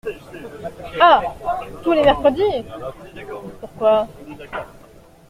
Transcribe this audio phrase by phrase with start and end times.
[0.99, 1.21] Ah!
[1.83, 2.63] tous les mercredis!…
[3.59, 4.07] pourquoi?…